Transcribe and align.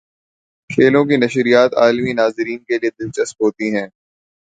کھیلوں 0.69 1.03
کی 1.05 1.17
نشریات 1.17 1.71
عالمی 1.77 2.13
ناظرین 2.13 2.59
کے 2.63 2.77
لیے 2.77 2.89
دلچسپ 2.99 3.41
ہوتی 3.43 3.75
ہیں۔ 3.75 3.87